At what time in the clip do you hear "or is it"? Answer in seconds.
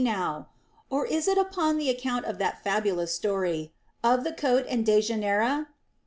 0.89-1.37